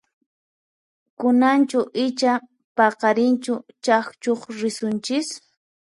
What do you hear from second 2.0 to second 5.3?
icha paqarinchu chakchuq risunchis?